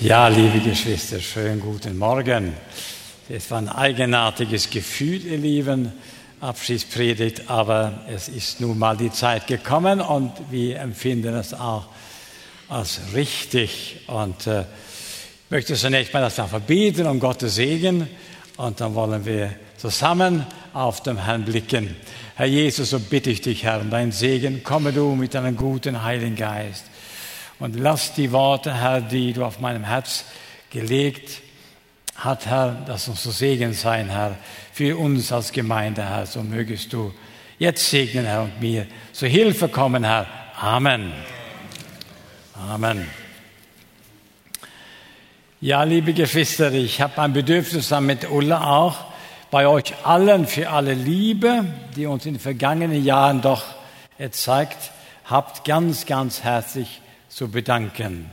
[0.00, 2.52] Ja, liebe Geschwister, schönen guten Morgen.
[3.28, 5.92] Es war ein eigenartiges Gefühl, ihr Lieben,
[6.40, 11.86] Abschiedspredigt, aber es ist nun mal die Zeit gekommen und wir empfinden es auch
[12.68, 14.00] als richtig.
[14.08, 18.08] Und äh, ich möchte zunächst mal das verbeten um Gottes Segen
[18.56, 21.94] und dann wollen wir zusammen auf den Herrn blicken.
[22.34, 24.64] Herr Jesus, so bitte ich dich, Herr, um deinen Segen.
[24.64, 26.84] Komme du mit deinem guten Heiligen Geist
[27.58, 30.24] und lass die Worte, Herr, die du auf meinem Herz
[30.70, 31.40] gelegt
[32.16, 34.36] hat, Herr, dass uns so Segen sein, Herr,
[34.72, 36.26] für uns als Gemeinde, Herr.
[36.26, 37.12] So mögest du
[37.58, 40.26] jetzt segnen, Herr, und mir zur Hilfe kommen, Herr.
[40.60, 41.12] Amen.
[42.54, 43.08] Amen.
[45.60, 48.96] Ja, liebe Geschwister, ich habe ein Bedürfnis damit Ulla auch,
[49.50, 51.64] bei euch allen für alle Liebe,
[51.96, 53.64] die uns in den vergangenen Jahren doch
[54.18, 54.90] gezeigt
[55.24, 57.00] habt, ganz, ganz herzlich
[57.34, 58.30] zu bedanken.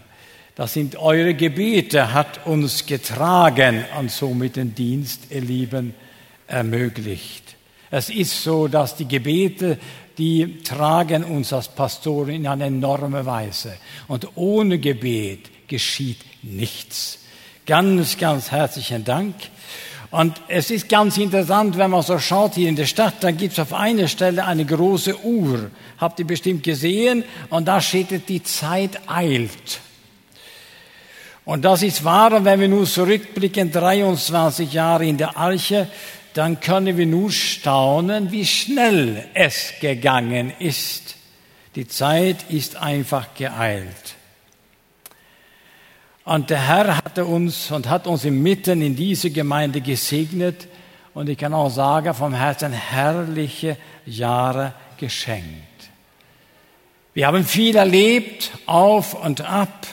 [0.56, 5.96] Das sind eure Gebete, hat uns getragen und somit den Dienst, ihr Lieben,
[6.46, 7.56] ermöglicht.
[7.90, 9.80] Es ist so, dass die Gebete,
[10.18, 13.74] die tragen uns als Pastoren in eine enorme Weise.
[14.08, 17.20] Und ohne Gebet geschieht nichts.
[17.66, 19.36] Ganz, ganz herzlichen Dank.
[20.12, 23.54] Und es ist ganz interessant, wenn man so schaut hier in der Stadt, dann gibt
[23.54, 25.72] es auf einer Stelle eine große Uhr.
[25.98, 27.24] Habt ihr bestimmt gesehen?
[27.50, 29.80] Und da steht, die Zeit eilt.
[31.46, 35.88] Und das ist wahr, und wenn wir nun zurückblicken, 23 Jahre in der Arche,
[36.34, 41.16] dann können wir nur staunen, wie schnell es gegangen ist.
[41.76, 44.16] Die Zeit ist einfach geeilt.
[46.24, 50.68] Und der Herr hatte uns und hat uns inmitten in diese Gemeinde gesegnet
[51.14, 55.68] und ich kann auch sagen, vom Herzen herrliche Jahre geschenkt.
[57.14, 59.88] Wir haben viel erlebt, auf und ab,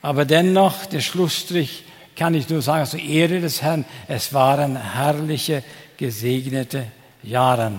[0.00, 1.84] aber dennoch, der Schlussstrich
[2.16, 5.62] kann ich nur sagen, zur Ehre des Herrn, es waren herrliche,
[5.96, 6.86] gesegnete
[7.22, 7.72] Jahre.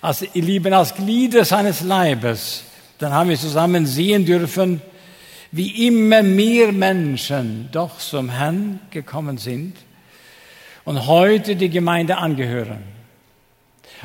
[0.00, 2.64] Als, ihr Lieben, als Glieder seines Leibes,
[2.98, 4.82] dann haben wir zusammen sehen dürfen,
[5.52, 9.76] wie immer mehr Menschen doch zum Herrn gekommen sind
[10.84, 12.78] und heute die Gemeinde angehören.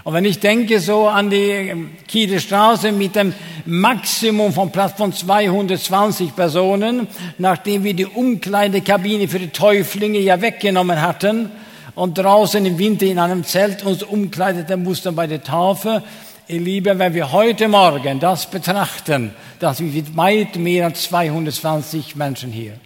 [0.04, 3.34] Und wenn ich denke so an die ähm, Kieler Straße mit dem
[3.66, 11.02] Maximum von Platz von 220 Personen, nachdem wir die Umkleidekabine für die Täuflinge ja weggenommen
[11.02, 11.50] hatten
[11.96, 16.04] und draußen im Winter in einem Zelt uns umkleideten mussten bei der Taufe,
[16.50, 22.54] Ihr Lieben, wenn wir heute Morgen das betrachten, dass wir weit mehr als 220 Menschen
[22.54, 22.80] hier.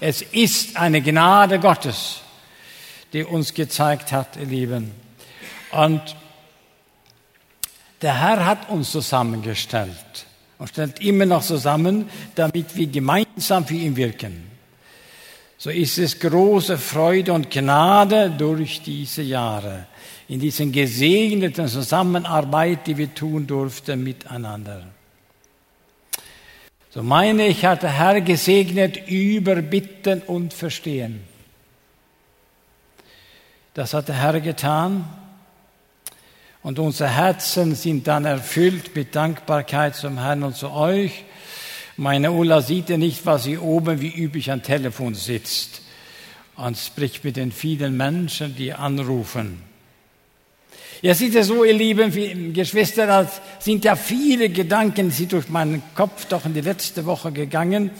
[0.00, 2.22] Es ist eine Gnade Gottes,
[3.12, 4.92] die uns gezeigt hat, ihr Lieben.
[5.72, 6.00] Und
[8.00, 10.26] der Herr hat uns zusammengestellt
[10.56, 14.53] und stellt immer noch zusammen, damit wir gemeinsam für ihn wirken.
[15.56, 19.86] So ist es große Freude und Gnade durch diese Jahre
[20.28, 24.82] in diesen gesegneten Zusammenarbeit, die wir tun durften miteinander.
[26.90, 31.24] So meine ich, hat der Herr gesegnet über Bitten und Verstehen.
[33.74, 35.04] Das hat der Herr getan.
[36.62, 41.24] Und unsere Herzen sind dann erfüllt mit Dankbarkeit zum Herrn und zu euch.
[41.96, 45.82] Meine Ulla sieht ja nicht, was sie oben wie üblich am Telefon sitzt
[46.56, 49.62] und spricht mit den vielen Menschen, die anrufen.
[51.02, 55.82] Ja, sieht ja so, ihr lieben Geschwister, das sind ja viele Gedanken, die durch meinen
[55.94, 57.90] Kopf doch in die letzte Woche gegangen.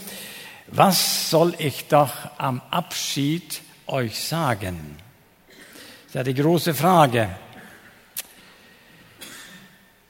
[0.69, 4.97] Was soll ich doch am Abschied euch sagen?
[5.47, 7.29] Das ist ja die große Frage.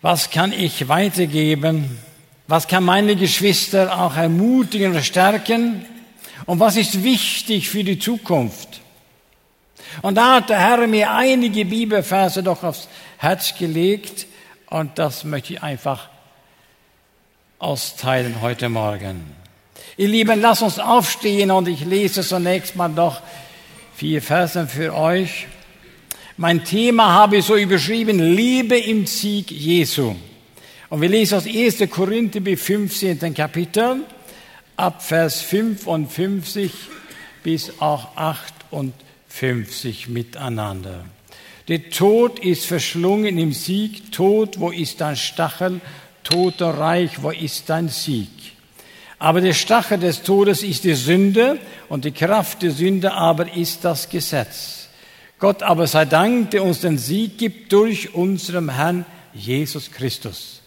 [0.01, 1.99] Was kann ich weitergeben?
[2.47, 5.87] Was kann meine Geschwister auch ermutigen und stärken?
[6.47, 8.81] Und was ist wichtig für die Zukunft?
[10.03, 14.27] Und da hat der Herr mir einige Bibelverse doch aufs Herz gelegt
[14.69, 16.09] und das möchte ich einfach
[17.59, 19.25] austeilen heute Morgen.
[19.97, 23.23] Ihr Lieben, lasst uns aufstehen und ich lese zunächst mal noch
[23.95, 25.47] vier Verse für euch.
[26.37, 30.17] Mein Thema habe ich so überschrieben, Liebe im Sieg Jesu.
[30.95, 31.91] Und wir lesen aus 1.
[31.91, 33.35] Korinther bis 15.
[33.35, 34.05] Kapitel,
[34.77, 36.71] ab Vers 55
[37.43, 39.05] bis auch 58.
[39.27, 41.05] 50 miteinander.
[41.67, 44.13] Der Tod ist verschlungen im Sieg.
[44.13, 45.81] Tod, wo ist dein Stachel?
[46.23, 48.29] Toter Reich, wo ist dein Sieg?
[49.19, 51.59] Aber der Stachel des Todes ist die Sünde
[51.89, 54.91] und die Kraft der Sünde aber ist das Gesetz.
[55.41, 60.61] Gott aber sei Dank, der uns den Sieg gibt durch unserem Herrn Jesus Christus.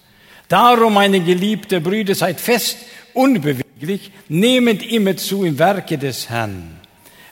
[0.47, 2.77] Darum, meine geliebte Brüder, seid fest,
[3.13, 3.67] unbewegt
[4.29, 6.79] nehmet immer zu im Werke des Herrn,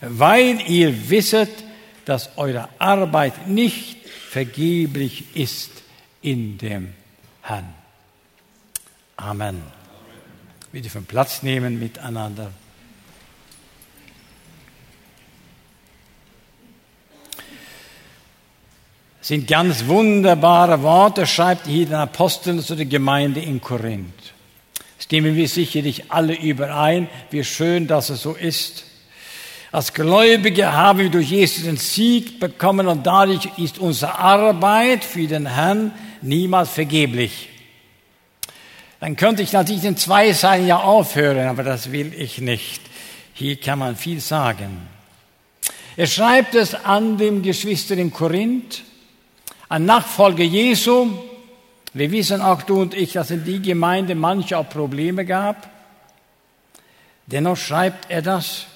[0.01, 1.49] weil ihr wisset,
[2.05, 3.97] dass eure Arbeit nicht
[4.29, 5.71] vergeblich ist
[6.21, 6.93] in dem
[7.41, 7.73] Herrn.
[9.17, 9.61] Amen.
[10.71, 12.51] Wir dürfen Platz nehmen miteinander.
[19.25, 24.13] Sind ganz wunderbare Worte, schreibt hier der Apostel zu der Gemeinde in Korinth.
[24.99, 28.83] Stimmen wir sicherlich alle überein, wie schön, dass es so ist.
[29.71, 35.25] Als Gläubige haben wir durch Jesus den Sieg bekommen und dadurch ist unsere Arbeit für
[35.25, 35.91] den Herrn
[36.21, 37.49] niemals vergeblich.
[38.99, 42.79] Dann könnte ich natürlich in zwei Seiten ja aufhören, aber das will ich nicht.
[43.33, 44.87] Hier kann man viel sagen.
[45.97, 48.83] Er schreibt es an dem Geschwister in Korinth,
[49.75, 51.09] ein Nachfolger Jesu.
[51.93, 55.69] Wir wissen auch du und ich, dass in die Gemeinde manche auch Probleme gab.
[57.25, 58.67] Dennoch schreibt er das.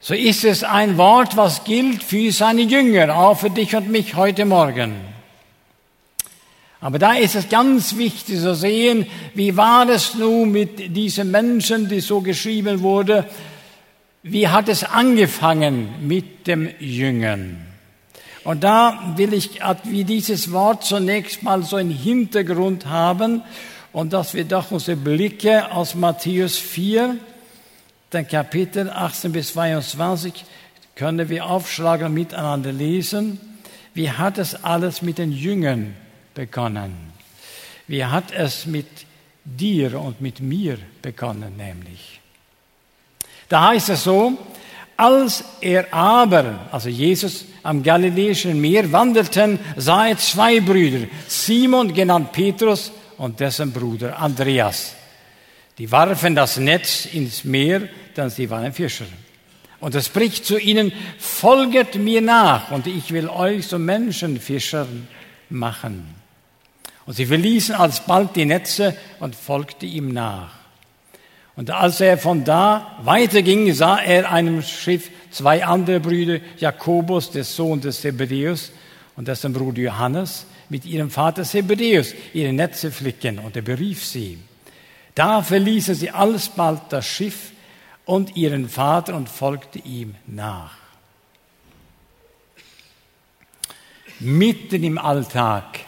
[0.00, 4.16] So ist es ein Wort, was gilt für seine Jünger, auch für dich und mich
[4.16, 4.96] heute Morgen.
[6.80, 11.88] Aber da ist es ganz wichtig zu sehen, wie war es nun mit diesen Menschen,
[11.88, 13.26] die so geschrieben wurde,
[14.24, 17.67] wie hat es angefangen mit dem Jüngern?
[18.48, 23.42] Und da will ich wie dieses Wort zunächst mal so einen Hintergrund haben
[23.92, 27.18] und dass wir doch unsere Blicke aus Matthäus 4,
[28.10, 30.46] den Kapitel 18 bis 22,
[30.94, 33.38] können wir aufschlagen und miteinander lesen.
[33.92, 35.94] Wie hat es alles mit den Jüngern
[36.32, 36.96] begonnen?
[37.86, 38.86] Wie hat es mit
[39.44, 42.22] dir und mit mir begonnen, nämlich?
[43.50, 44.38] Da heißt es so,
[44.98, 52.32] als er aber, also Jesus am Galiläischen Meer wandelten, sah er zwei Brüder, Simon genannt
[52.32, 54.94] Petrus und dessen Bruder Andreas.
[55.78, 57.82] Die warfen das Netz ins Meer,
[58.16, 59.06] denn sie waren Fischer.
[59.78, 64.88] Und er spricht zu ihnen, folget mir nach und ich will euch so Menschenfischer
[65.48, 66.12] machen.
[67.06, 70.57] Und sie verließen alsbald die Netze und folgte ihm nach.
[71.58, 77.42] Und als er von da weiterging, sah er einem Schiff zwei andere Brüder, Jakobus, der
[77.42, 78.70] Sohn des Zebedäus,
[79.16, 83.40] und dessen Bruder Johannes, mit ihrem Vater Zebedäus ihre Netze flicken.
[83.40, 84.38] Und er berief sie.
[85.16, 87.50] Da verließen sie alsbald das Schiff
[88.04, 90.76] und ihren Vater und folgte ihm nach.
[94.20, 95.80] Mitten im Alltag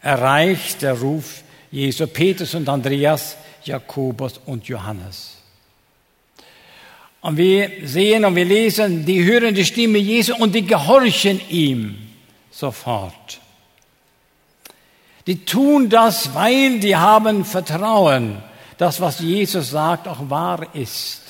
[0.00, 5.36] erreicht der Ruf Jesu Petrus und Andreas Jakobus und Johannes.
[7.20, 11.98] Und wir sehen und wir lesen, die hören die Stimme Jesu und die gehorchen ihm
[12.50, 13.40] sofort.
[15.26, 18.42] Die tun das, weil die haben Vertrauen,
[18.78, 21.20] dass was Jesus sagt auch wahr ist.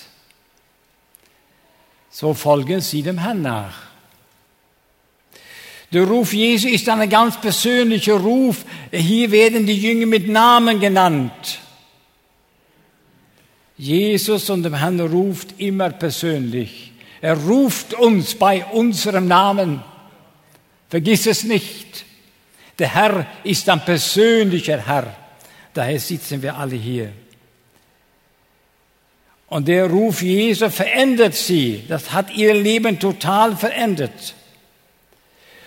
[2.10, 3.74] So folgen sie dem Herrn nach.
[5.92, 8.64] Der Ruf Jesu ist ein ganz persönlicher Ruf.
[8.92, 11.60] Hier werden die Jünger mit Namen genannt.
[13.80, 16.92] Jesus und dem Herrn ruft immer persönlich.
[17.22, 19.82] Er ruft uns bei unserem Namen.
[20.90, 22.04] Vergiss es nicht.
[22.78, 25.16] Der Herr ist ein persönlicher Herr.
[25.72, 27.10] Daher sitzen wir alle hier.
[29.48, 31.82] Und der Ruf Jesu verändert sie.
[31.88, 34.34] Das hat ihr Leben total verändert.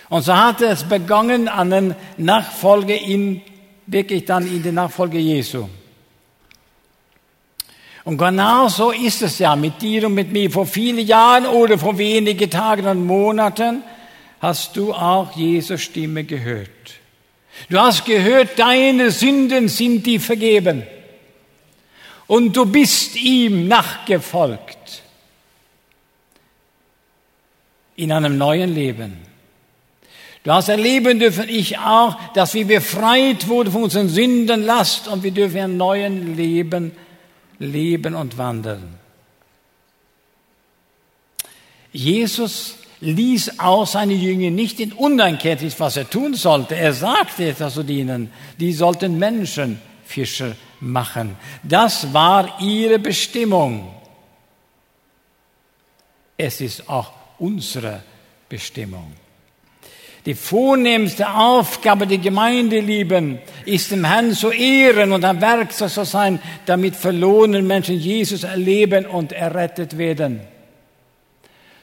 [0.09, 3.41] Und so hat es begonnen an den Nachfolge in,
[3.87, 5.67] wirklich dann in der Nachfolge Jesu.
[8.05, 10.51] Und genau so ist es ja mit dir und mit mir.
[10.51, 13.81] Vor vielen Jahren oder vor wenigen Tagen und Monaten
[14.41, 16.69] hast du auch Jesu Stimme gehört.
[17.69, 20.83] Du hast gehört, deine Sünden sind dir vergeben.
[22.27, 25.01] Und du bist ihm nachgefolgt.
[27.95, 29.17] In einem neuen Leben.
[30.43, 35.31] Du hast erleben dürfen, ich auch, dass wir befreit wurden von unseren Sündenlast und wir
[35.31, 36.91] dürfen ein neues Leben
[37.59, 38.95] leben und wandeln.
[41.91, 46.75] Jesus ließ auch seine Jünger nicht in Uneinkenntnis, was er tun sollte.
[46.75, 51.35] Er sagte etwas zu ihnen, die sollten Menschenfischer machen.
[51.61, 53.93] Das war ihre Bestimmung.
[56.37, 58.01] Es ist auch unsere
[58.49, 59.13] Bestimmung.
[60.25, 66.05] Die vornehmste Aufgabe der Gemeinde, lieben, ist dem Herrn zu ehren und ein Werkzeug zu
[66.05, 70.39] sein, damit verlorenen Menschen Jesus erleben und errettet werden.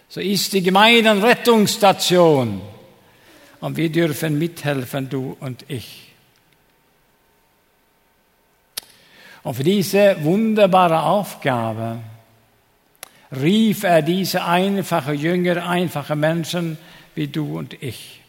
[0.08, 2.62] So ist die Gemeinde eine Rettungsstation.
[3.60, 6.10] Und wir dürfen mithelfen, du und ich.
[9.42, 11.98] Und für diese wunderbare Aufgabe
[13.38, 16.78] rief er diese einfache Jünger, einfache Menschen
[17.14, 18.19] wie du und ich.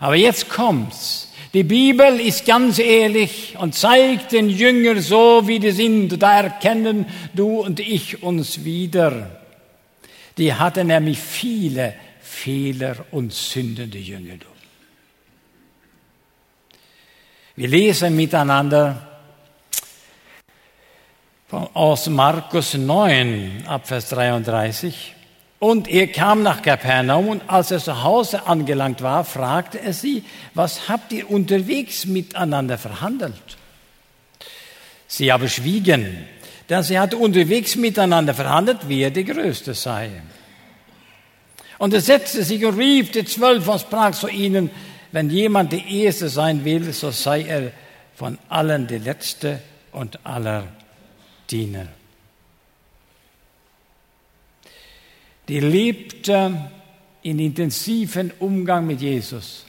[0.00, 1.28] Aber jetzt kommt's.
[1.52, 6.22] Die Bibel ist ganz ehrlich und zeigt den Jüngern so, wie die sind.
[6.22, 9.40] Da erkennen du und ich uns wieder.
[10.38, 14.36] Die hatten nämlich viele Fehler und Sünden, die Jünger.
[17.56, 19.06] Wir lesen miteinander
[21.50, 25.16] aus Markus 9 ab Vers 33.
[25.60, 30.24] Und er kam nach Kapernaum und als er zu Hause angelangt war, fragte er sie,
[30.54, 33.58] was habt ihr unterwegs miteinander verhandelt?
[35.06, 36.24] Sie aber schwiegen,
[36.70, 40.10] denn sie hatte unterwegs miteinander verhandelt, wer der Größte sei.
[41.76, 44.70] Und er setzte sich und rief die Zwölf und sprach zu ihnen,
[45.12, 47.72] wenn jemand der Erste sein will, so sei er
[48.16, 49.60] von allen der Letzte
[49.92, 50.68] und aller
[51.50, 51.99] Diener.
[55.50, 56.70] Die lebte
[57.22, 59.64] in intensiven Umgang mit Jesus.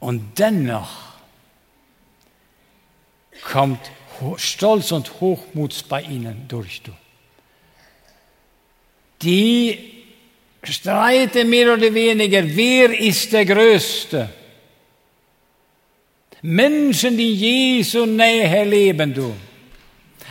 [0.00, 0.90] Und dennoch
[3.44, 3.78] kommt
[4.38, 6.82] Stolz und Hochmut bei ihnen durch.
[9.22, 10.02] Die
[10.64, 14.28] streiten mehr oder weniger, wer ist der Größte?
[16.42, 19.32] Menschen, die Jesu Nähe leben, du.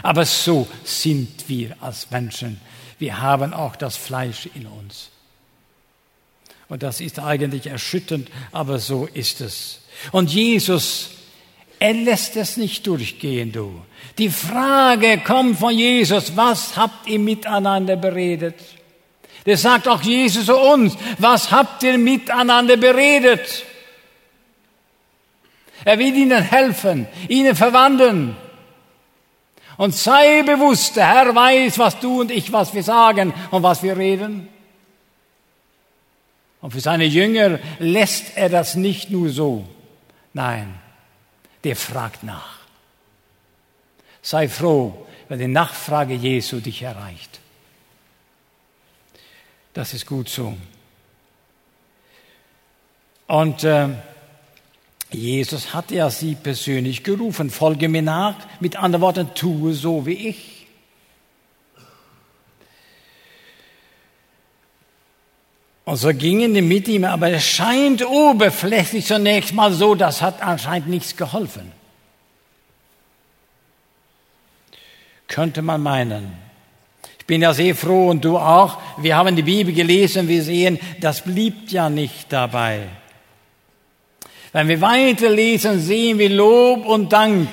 [0.04, 2.60] Aber so sind wir als Menschen.
[3.00, 5.10] Wir haben auch das Fleisch in uns.
[6.70, 9.82] Und das ist eigentlich erschütternd, aber so ist es.
[10.12, 11.10] Und Jesus,
[11.80, 13.82] er lässt es nicht durchgehen, du.
[14.18, 18.56] Die Frage kommt von Jesus, was habt ihr miteinander beredet?
[19.46, 23.66] Das sagt auch Jesus zu uns, was habt ihr miteinander beredet?
[25.84, 28.38] Er will ihnen helfen, ihnen verwandeln.
[29.82, 33.82] Und sei bewusst, der Herr weiß, was du und ich, was wir sagen und was
[33.82, 34.48] wir reden.
[36.62, 39.68] Und für seine Jünger lässt er das nicht nur so.
[40.34, 40.76] Nein,
[41.64, 42.60] der fragt nach.
[44.22, 47.40] Sei froh, wenn die Nachfrage Jesu dich erreicht.
[49.74, 50.56] Das ist gut so.
[53.26, 53.90] Und äh,
[55.14, 60.30] Jesus hat ja sie persönlich gerufen, folge mir nach, mit anderen Worten, tue so wie
[60.30, 60.68] ich.
[65.84, 70.42] Und so gingen die mit ihm, aber es scheint oberflächlich zunächst mal so, das hat
[70.42, 71.74] anscheinend nichts geholfen.
[75.28, 76.32] Könnte man meinen.
[77.20, 78.78] Ich bin ja sehr froh und du auch.
[78.98, 82.88] Wir haben die Bibel gelesen, wir sehen, das blieb ja nicht dabei.
[84.54, 87.50] Wenn wir weiterlesen, sehen wir Lob und Dank,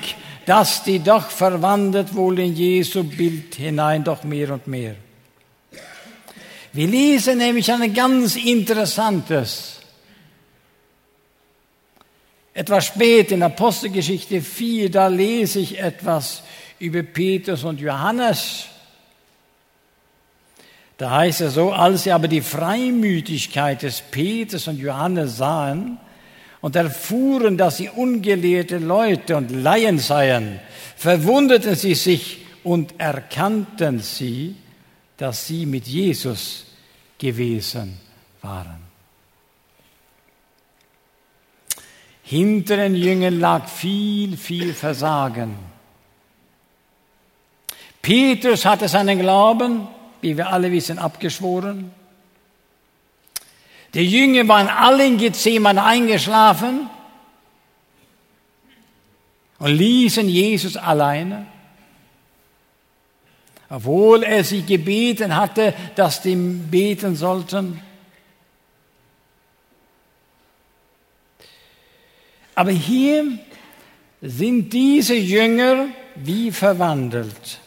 [0.47, 4.97] dass die doch verwandelt wohl in Jesu Bild hinein, doch mehr und mehr.
[6.73, 9.81] Wir lesen nämlich ein ganz interessantes.
[12.53, 16.43] Etwas spät in Apostelgeschichte 4, da lese ich etwas
[16.81, 18.67] über Petrus und Johannes.
[20.97, 26.01] Da heißt es so, als sie aber die Freimütigkeit des Petrus und Johannes sahen,
[26.61, 30.61] und erfuhren, dass sie ungelehrte Leute und Laien seien,
[30.97, 34.57] verwunderten sie sich und erkannten sie,
[35.17, 36.67] dass sie mit Jesus
[37.19, 37.99] gewesen
[38.43, 38.89] waren.
[42.23, 45.57] Hinter den Jüngern lag viel, viel Versagen.
[48.03, 49.89] Petrus hatte seinen Glauben,
[50.21, 51.91] wie wir alle wissen, abgeschworen.
[53.95, 56.91] Die Jünger waren alle in Gethsemane eingeschlafen
[59.59, 61.47] und ließen Jesus alleine,
[63.71, 67.81] obwohl er sie gebeten hatte, dass sie beten sollten.
[72.55, 73.39] Aber hier
[74.21, 77.61] sind diese Jünger wie verwandelt.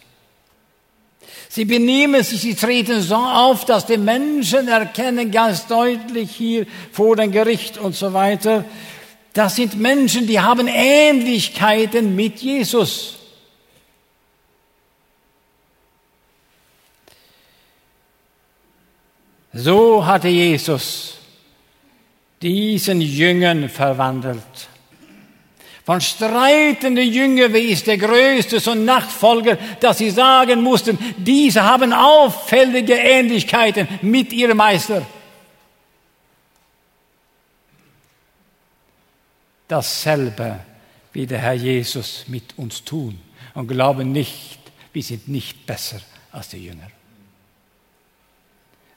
[1.53, 7.17] Sie benehmen sich, sie treten so auf, dass die Menschen erkennen ganz deutlich hier vor
[7.17, 8.63] dem Gericht und so weiter.
[9.33, 13.17] Das sind Menschen, die haben Ähnlichkeiten mit Jesus.
[19.51, 21.17] So hatte Jesus
[22.41, 24.69] diesen Jüngern verwandelt
[25.83, 31.91] von streitenden Jünger, wie ist der Größte, so Nachfolger, dass sie sagen mussten, diese haben
[31.91, 35.05] auffällige Ähnlichkeiten mit ihrem Meister.
[39.71, 40.59] dasselbe
[41.13, 43.19] wie der Herr Jesus mit uns tun
[43.53, 44.59] und glauben nicht,
[44.91, 46.91] wir sind nicht besser als die Jünger.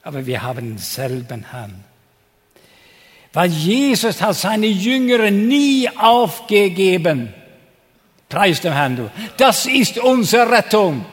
[0.03, 1.83] Aber wir haben denselben Herrn.
[3.35, 7.33] Weil Jesus hat seine Jünger nie aufgegeben.
[8.29, 9.11] Preis dem Herrn, du.
[9.35, 11.05] Das ist unsere Rettung.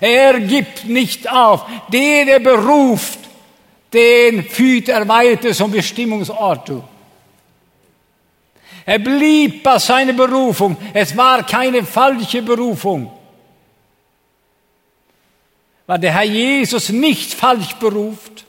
[0.00, 1.64] Er gibt nicht auf.
[1.86, 3.20] Den er beruft,
[3.92, 6.68] den führt er weiter zum Bestimmungsort.
[6.68, 6.82] Du.
[8.84, 10.76] Er blieb bei seiner Berufung.
[10.92, 13.08] Es war keine falsche Berufung.
[15.86, 18.44] War der Herr Jesus nicht falsch beruft?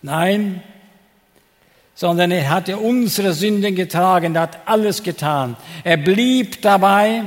[0.00, 0.62] Nein,
[2.00, 5.54] sondern er hatte unsere Sünden getragen, er hat alles getan.
[5.84, 7.24] Er blieb dabei,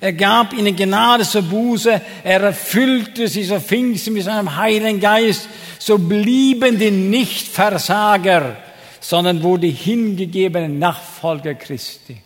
[0.00, 5.48] er gab ihnen Gnade zur Buße, er erfüllte sie so Pfingsten mit seinem Heiligen Geist,
[5.78, 8.56] so blieben die Nichtversager,
[8.98, 12.20] sondern wurden hingegebene Nachfolger Christi.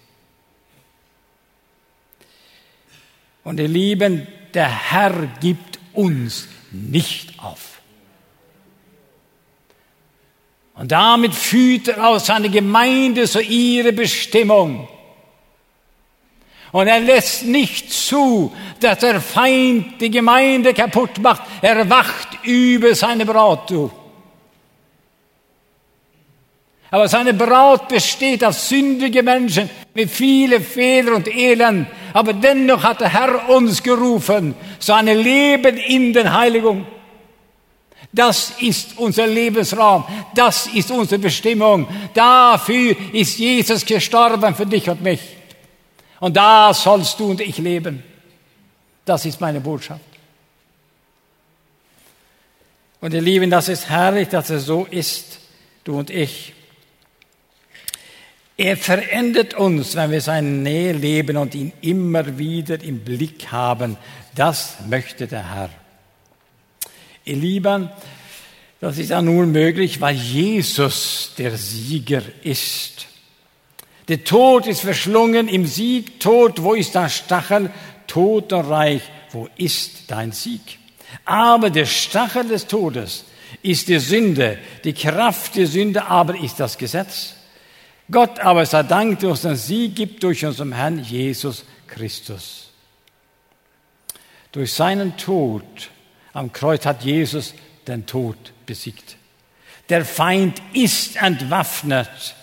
[3.45, 7.78] Und ihr Lieben, der Herr gibt uns nicht auf.
[10.79, 14.89] Und damit führt er aus seiner Gemeinde so ihre Bestimmung.
[16.71, 21.43] Und er lässt nicht zu, dass der Feind die Gemeinde kaputt macht.
[21.63, 23.71] Er wacht über seine Braut.
[23.71, 23.91] Du.
[26.91, 31.89] Aber seine Braut besteht aus sündige Menschen mit vielen Fehlern und Elend.
[32.13, 36.87] Aber dennoch hat der Herr uns gerufen, so ein Leben in den Heiligung.
[38.13, 40.05] Das ist unser Lebensraum.
[40.35, 41.87] Das ist unsere Bestimmung.
[42.15, 45.21] Dafür ist Jesus gestorben für dich und mich.
[46.21, 48.03] Und da sollst du und ich leben.
[49.05, 50.01] Das ist meine Botschaft.
[53.01, 55.39] Und ihr Lieben, das ist herrlich, dass es so ist,
[55.85, 56.55] du und ich.
[58.57, 63.97] Er verändert uns, wenn wir seine Nähe leben und ihn immer wieder im Blick haben.
[64.35, 65.71] Das möchte der Herr.
[67.29, 67.91] Ihr Lieben,
[68.81, 73.07] das ist ja nur möglich, weil Jesus der Sieger ist.
[74.09, 76.21] Der Tod ist verschlungen im Sieg.
[76.21, 77.71] Tod, wo ist dein Stachel?
[78.07, 80.79] Totenreich, wo ist dein Sieg?
[81.27, 83.27] Aber der Stachel des Todes
[83.61, 84.59] ist die Sünde.
[84.85, 87.35] Die Kraft der Sünde aber ist das Gesetz.
[88.11, 92.71] Gott aber sei Dank, dass uns Sieg gibt durch unseren Herrn Jesus Christus.
[94.51, 95.91] Durch seinen Tod
[96.39, 97.55] am Kreuz hat Jesus
[97.87, 99.17] den Tod besiegt.
[99.89, 102.37] Der Feind ist entwaffnet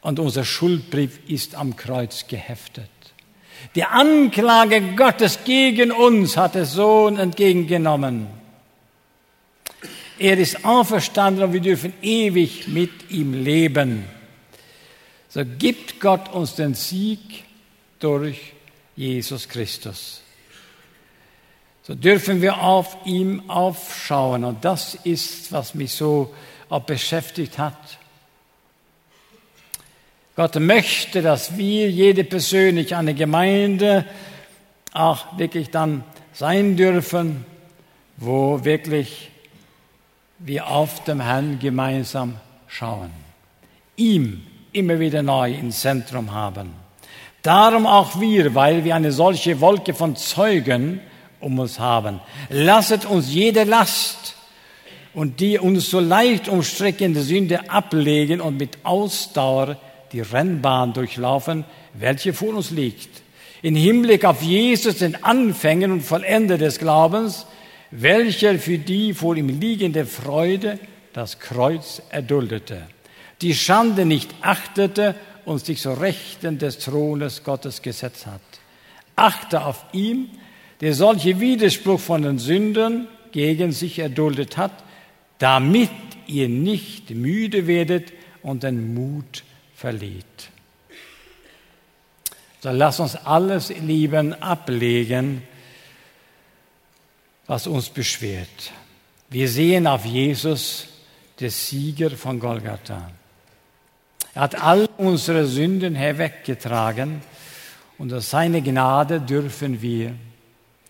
[0.00, 2.88] und unser Schuldbrief ist am Kreuz geheftet.
[3.74, 8.28] Die Anklage Gottes gegen uns hat der Sohn entgegengenommen.
[10.18, 14.04] Er ist auferstanden und wir dürfen ewig mit ihm leben.
[15.28, 17.44] So gibt Gott uns den Sieg
[17.98, 18.52] durch
[18.94, 20.22] Jesus Christus.
[21.86, 24.42] So dürfen wir auf ihm aufschauen.
[24.42, 26.34] Und das ist, was mich so
[26.68, 27.76] auch beschäftigt hat.
[30.34, 34.04] Gott möchte, dass wir jede persönlich eine Gemeinde
[34.94, 37.46] auch wirklich dann sein dürfen,
[38.16, 39.30] wo wirklich
[40.40, 43.12] wir auf dem Herrn gemeinsam schauen.
[43.94, 46.72] Ihm immer wieder neu ins Zentrum haben.
[47.42, 51.00] Darum auch wir, weil wir eine solche Wolke von Zeugen
[51.40, 52.20] um uns haben.
[52.48, 54.34] Lasset uns jede Last
[55.14, 59.78] und die uns so leicht umstreckende Sünde ablegen und mit Ausdauer
[60.12, 63.22] die Rennbahn durchlaufen, welche vor uns liegt.
[63.62, 67.46] In Hinblick auf Jesus, den Anfänger und Vollender des Glaubens,
[67.90, 70.78] welcher für die vor ihm liegende Freude
[71.12, 72.82] das Kreuz erduldete,
[73.40, 75.14] die Schande nicht achtete
[75.46, 78.42] und sich so Rechten des Thrones Gottes gesetzt hat.
[79.14, 80.28] Achte auf ihm,
[80.80, 84.72] der solche Widerspruch von den Sündern gegen sich erduldet hat,
[85.38, 85.90] damit
[86.26, 88.12] ihr nicht müde werdet
[88.42, 90.50] und den Mut verliert.
[92.60, 95.42] So lass uns alles, Lieben, ablegen,
[97.46, 98.72] was uns beschwert.
[99.30, 100.88] Wir sehen auf Jesus,
[101.38, 103.10] der Sieger von Golgatha.
[104.34, 107.20] Er hat all unsere Sünden herweggetragen
[107.98, 110.14] und aus seiner Gnade dürfen wir,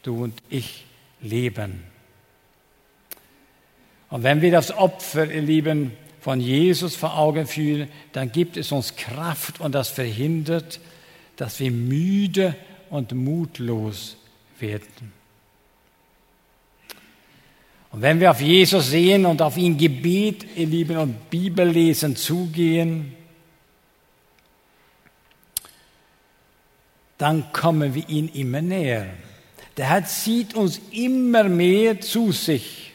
[0.07, 0.85] du und ich,
[1.21, 1.83] leben.
[4.11, 8.73] Und wenn wir das Opfer, ihr Lieben, von Jesus vor Augen führen, dann gibt es
[8.73, 10.81] uns Kraft und das verhindert,
[11.37, 12.57] dass wir müde
[12.90, 14.16] und mutlos
[14.59, 15.12] werden.
[17.92, 23.14] Und wenn wir auf Jesus sehen und auf ihn Gebet, ihr Lieben, und Bibellesen zugehen,
[27.19, 29.07] dann kommen wir ihm immer näher.
[29.77, 32.93] Der Herr zieht uns immer mehr zu sich.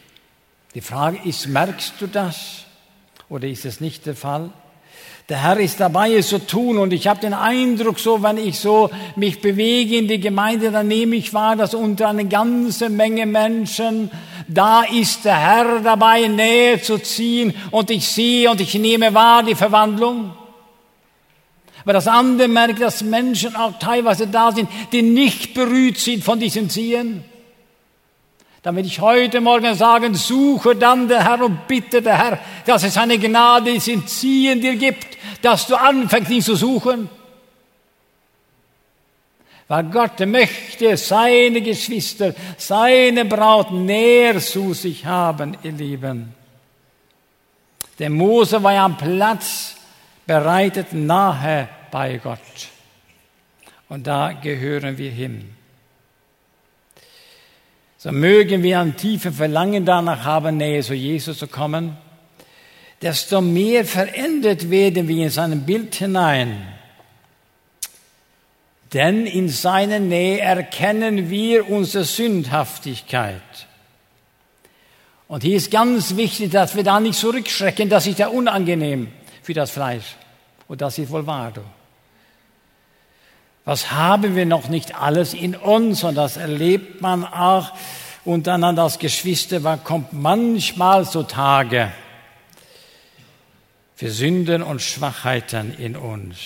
[0.74, 2.64] Die Frage ist, merkst du das
[3.30, 4.50] oder ist es nicht der Fall?
[5.30, 6.78] Der Herr ist dabei, es zu tun.
[6.78, 10.88] Und ich habe den Eindruck, so wenn ich so mich bewege in die Gemeinde, dann
[10.88, 14.12] nehme ich wahr, dass unter eine ganze Menge Menschen,
[14.48, 17.54] da ist der Herr dabei, näher zu ziehen.
[17.70, 20.34] Und ich sehe und ich nehme wahr die Verwandlung.
[21.84, 26.40] Aber das andere merkt, dass Menschen auch teilweise da sind, die nicht berührt sind von
[26.40, 27.24] diesem Ziehen.
[28.64, 32.84] Dann will ich heute Morgen sagen, suche dann der Herr und bitte der Herr, dass
[32.84, 37.10] es eine Gnade ist, in Ziehen dir gibt, dass du anfängst, ihn zu suchen.
[39.68, 46.36] Weil Gott möchte seine Geschwister, seine Braut näher zu sich haben, ihr Lieben.
[47.98, 49.76] Der Mose war ja am Platz
[50.32, 52.40] bereitet nahe bei Gott.
[53.90, 55.54] Und da gehören wir hin.
[57.98, 61.98] So mögen wir ein tiefes Verlangen danach haben, näher zu Jesus zu kommen,
[63.02, 66.66] desto mehr verändert werden wir in sein Bild hinein.
[68.94, 73.68] Denn in seiner Nähe erkennen wir unsere Sündhaftigkeit.
[75.28, 79.12] Und hier ist ganz wichtig, dass wir da nicht zurückschrecken, das ist ja unangenehm
[79.44, 80.16] für das Fleisch.
[80.72, 81.52] Und das ist wohl wahr.
[83.66, 86.06] Was haben wir noch nicht alles in uns?
[86.06, 87.74] Und das erlebt man auch
[88.24, 89.60] untereinander als Geschwister.
[89.60, 91.92] Man kommt manchmal zutage
[93.98, 96.38] für Sünden und Schwachheiten in uns.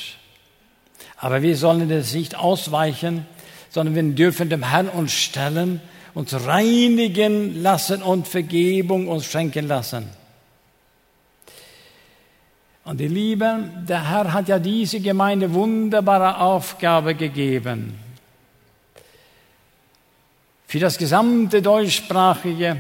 [1.18, 3.28] Aber wir sollen das nicht ausweichen,
[3.70, 5.82] sondern wir dürfen dem Herrn uns stellen,
[6.16, 10.10] uns reinigen lassen und Vergebung uns schenken lassen.
[12.86, 17.98] Und die Lieben, der Herr hat ja diese Gemeinde wunderbare Aufgabe gegeben.
[20.68, 22.78] Für das gesamte deutschsprachige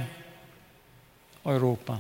[1.44, 2.00] Europa.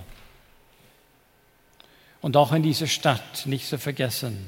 [2.21, 4.47] Und auch in dieser Stadt nicht zu vergessen.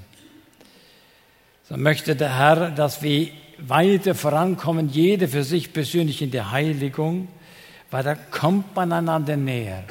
[1.68, 7.28] So möchte der Herr, dass wir weiter vorankommen, jeder für sich persönlich in der Heiligung,
[7.90, 9.84] weil da kommt man einander näher.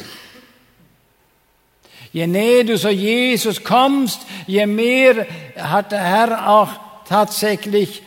[2.17, 6.71] Je näher du zu Jesus kommst, je mehr hat der Herr auch
[7.07, 8.03] tatsächlich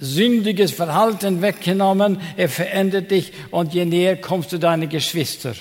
[0.00, 5.54] sündiges Verhalten weggenommen, er verändert dich und je näher kommst du deine Geschwister.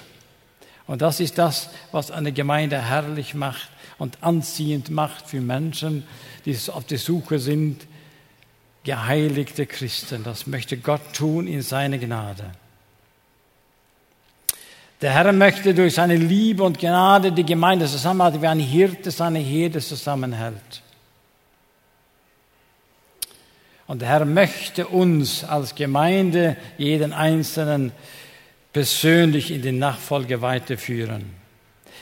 [0.88, 6.04] Und das ist das, was eine Gemeinde herrlich macht und anziehend macht für Menschen,
[6.46, 7.86] die auf der Suche sind,
[8.84, 10.24] geheiligte Christen.
[10.24, 12.54] Das möchte Gott tun in seiner Gnade.
[15.04, 19.40] Der Herr möchte durch seine Liebe und Gnade die Gemeinde zusammenhalten, wie ein Hirte seine
[19.40, 20.82] Herde zusammenhält.
[23.86, 27.92] Und der Herr möchte uns als Gemeinde, jeden Einzelnen,
[28.72, 31.32] persönlich in die Nachfolge weiterführen.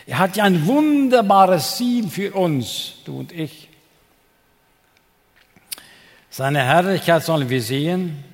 [0.05, 3.67] Er hat ja ein wunderbares Ziel für uns, du und ich.
[6.29, 8.30] Seine Herrlichkeit sollen wir sehen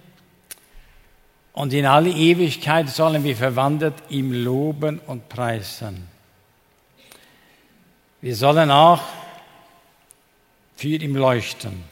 [1.58, 6.08] und in alle Ewigkeit sollen wir verwandelt ihm loben und preisen.
[8.22, 9.02] Wir sollen auch
[10.76, 11.84] für ihn leuchten.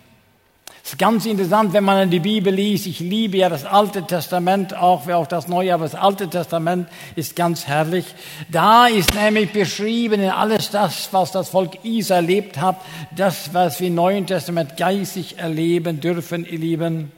[0.83, 2.85] Es ist ganz interessant, wenn man in die Bibel liest.
[2.85, 6.87] Ich liebe ja das Alte Testament auch, wie auch das Neue, aber das Alte Testament
[7.15, 8.05] ist ganz herrlich.
[8.51, 12.79] Da ist nämlich beschrieben in alles das, was das Volk Israel erlebt hat,
[13.15, 17.11] das, was wir im Neuen Testament geistig erleben dürfen, ihr Lieben.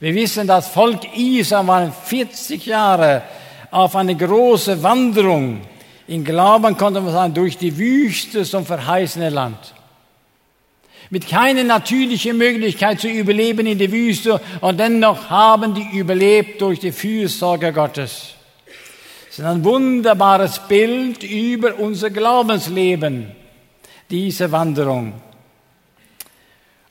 [0.00, 3.22] Wir wissen, das Volk Israel war 40 Jahre
[3.70, 5.60] auf eine große Wanderung.
[6.06, 9.74] In Glauben konnte man sagen, durch die Wüste zum verheißene Land.
[11.10, 16.78] Mit keiner natürlichen Möglichkeit zu überleben in der Wüste und dennoch haben die überlebt durch
[16.78, 18.34] die Fürsorge Gottes.
[19.28, 23.32] Das ist ein wunderbares Bild über unser Glaubensleben,
[24.08, 25.12] diese Wanderung.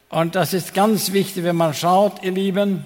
[0.09, 2.83] Und das ist ganz wichtig, wenn man schaut, ihr Lieben,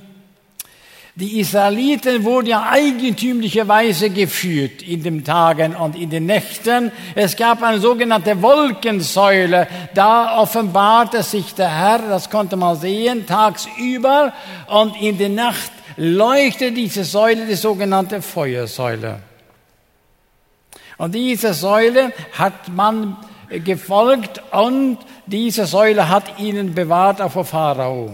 [1.15, 6.91] die Israeliten wurden ja eigentümlicherweise geführt in den Tagen und in den Nächten.
[7.13, 9.67] Es gab eine sogenannte Wolkensäule.
[9.93, 14.33] Da offenbarte sich der Herr, das konnte man sehen, tagsüber.
[14.65, 19.19] Und in der Nacht leuchtete diese Säule, die sogenannte Feuersäule.
[20.97, 23.17] Und diese Säule hat man
[23.49, 24.97] gefolgt und
[25.27, 28.13] diese Säule hat ihnen bewahrt vor Pharao.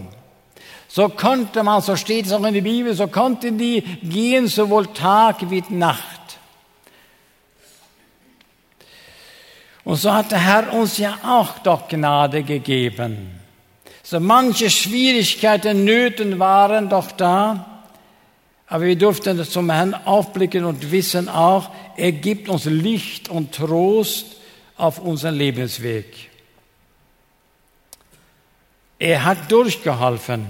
[0.91, 4.87] So konnte man, so steht es auch in der Bibel, so konnten die gehen sowohl
[4.87, 6.19] Tag wie Nacht.
[9.83, 13.39] Und so hat der Herr uns ja auch doch Gnade gegeben.
[14.01, 17.83] So manche Schwierigkeiten, Nöten waren doch da,
[18.65, 24.37] aber wir durften zum Herrn aufblicken und wissen auch, er gibt uns Licht und Trost
[24.75, 26.31] auf unseren Lebensweg.
[28.97, 30.47] Er hat durchgeholfen.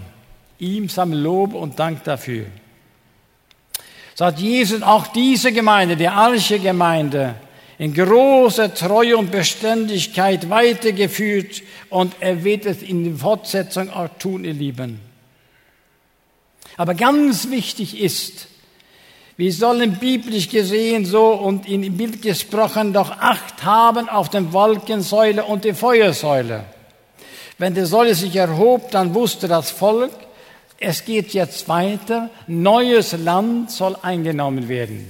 [0.60, 2.46] Ihm sam Lob und Dank dafür.
[4.16, 7.36] So hat Jesus auch diese Gemeinde, die Arche Gemeinde,
[7.78, 14.44] in großer Treue und Beständigkeit weitergeführt und er wird es in der Fortsetzung auch tun,
[14.44, 15.00] ihr Lieben.
[16.76, 18.48] Aber ganz wichtig ist,
[19.38, 25.46] wir sollen biblisch gesehen so und in Bild gesprochen doch Acht haben auf den Wolkensäule
[25.46, 26.66] und die Feuersäule.
[27.58, 30.12] Wenn die Säule sich erhob, dann wusste das Volk,
[30.80, 35.10] es geht jetzt weiter, neues Land soll eingenommen werden.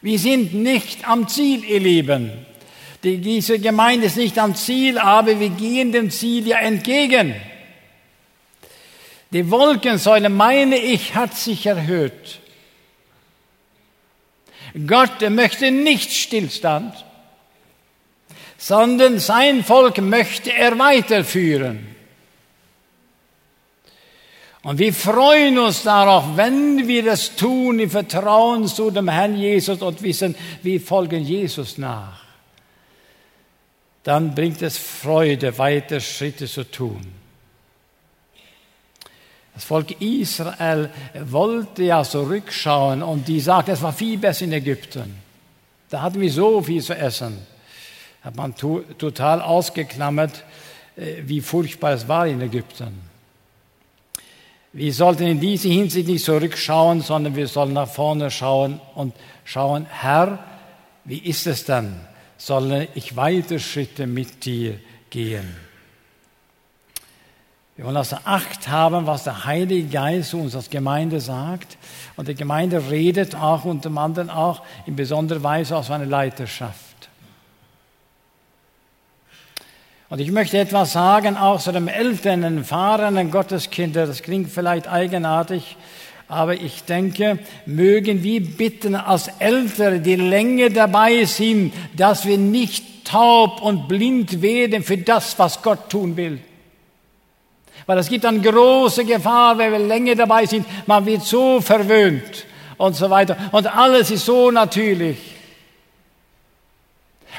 [0.00, 2.30] Wir sind nicht am Ziel, ihr Lieben.
[3.02, 7.34] Die, diese Gemeinde ist nicht am Ziel, aber wir gehen dem Ziel ja entgegen.
[9.30, 12.40] Die Wolkensäule, meine ich, hat sich erhöht.
[14.86, 16.94] Gott möchte nicht Stillstand,
[18.56, 21.93] sondern sein Volk möchte er weiterführen.
[24.64, 29.82] Und wir freuen uns darauf, wenn wir das tun, im Vertrauen zu dem Herrn Jesus
[29.82, 32.24] und wissen, wir folgen Jesus nach.
[34.04, 37.04] Dann bringt es Freude, weiter Schritte zu tun.
[39.52, 40.90] Das Volk Israel
[41.26, 45.14] wollte ja zurückschauen und die sagten, es war viel besser in Ägypten.
[45.90, 47.38] Da hatten wir so viel zu essen.
[48.22, 50.42] Hat man total ausgeklammert,
[50.96, 53.13] äh, wie furchtbar es war in Ägypten.
[54.76, 59.86] Wir sollten in diese Hinsicht nicht zurückschauen, sondern wir sollen nach vorne schauen und schauen,
[59.88, 60.40] Herr,
[61.04, 62.00] wie ist es dann?
[62.36, 65.54] Soll ich weiter Schritte mit dir gehen?
[67.76, 71.78] Wir wollen also Acht haben, was der Heilige Geist uns als Gemeinde sagt.
[72.16, 76.93] Und die Gemeinde redet auch unter anderem auch in besonderer Weise aus seiner Leiterschaft.
[80.14, 84.06] Und ich möchte etwas sagen auch zu dem älteren, erfahrenen Gotteskinder.
[84.06, 85.76] Das klingt vielleicht eigenartig,
[86.28, 93.04] aber ich denke, mögen wir bitten als Ältere, die länger dabei sind, dass wir nicht
[93.04, 96.38] taub und blind werden für das, was Gott tun will.
[97.86, 102.46] Weil es gibt eine große Gefahr, wenn wir länger dabei sind, man wird so verwöhnt
[102.76, 103.36] und so weiter.
[103.50, 105.33] Und alles ist so natürlich.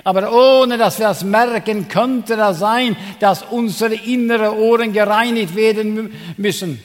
[0.03, 6.13] Aber ohne dass wir das merken, könnte das sein, dass unsere inneren Ohren gereinigt werden
[6.37, 6.83] müssen.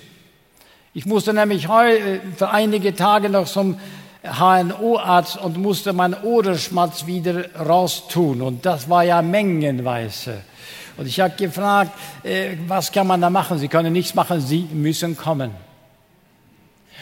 [0.94, 3.78] Ich musste nämlich heute für einige Tage noch zum
[4.22, 8.42] HNO-Arzt und musste meinen Ohrenschmatz wieder raustun.
[8.42, 10.42] Und das war ja mengenweise.
[10.96, 11.92] Und ich habe gefragt,
[12.24, 13.58] äh, was kann man da machen?
[13.58, 15.52] Sie können nichts machen, Sie müssen kommen.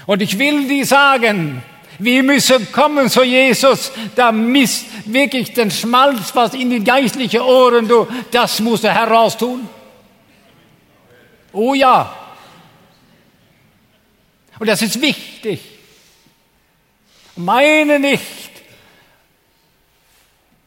[0.06, 1.62] Und ich will die sagen,
[1.98, 4.70] wir müssen kommen zu Jesus, damit
[5.06, 9.68] wirklich den Schmalz, was in die geistlichen Ohren, du, das muss er heraustun.
[11.52, 12.14] Oh ja.
[14.58, 15.60] Und das ist wichtig.
[17.36, 18.48] Meine nicht,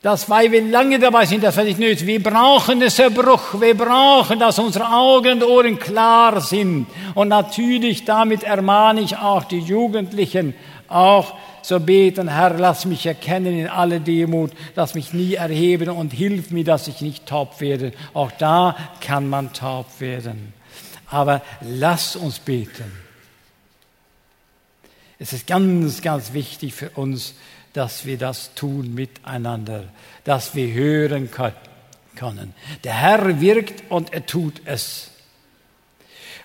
[0.01, 2.07] dass weil wir lange dabei sind, das nicht nötig.
[2.07, 3.59] Wir brauchen den Zerbruch.
[3.59, 6.87] Wir brauchen, dass unsere Augen und Ohren klar sind.
[7.13, 10.55] Und natürlich damit ermahne ich auch die Jugendlichen,
[10.91, 16.11] auch so beten, Herr, lass mich erkennen in aller Demut, lass mich nie erheben und
[16.11, 17.93] hilf mir, dass ich nicht taub werde.
[18.13, 20.53] Auch da kann man taub werden.
[21.07, 22.91] Aber lass uns beten.
[25.19, 27.35] Es ist ganz, ganz wichtig für uns,
[27.73, 29.83] dass wir das tun miteinander,
[30.23, 31.29] dass wir hören
[32.15, 32.53] können.
[32.83, 35.10] Der Herr wirkt und er tut es.